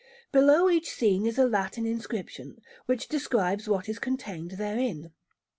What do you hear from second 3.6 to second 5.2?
what is contained therein.